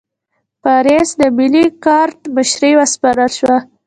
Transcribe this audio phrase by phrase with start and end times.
[0.63, 3.57] پاریس د ملي ګارډ مشري وسپارل شوه.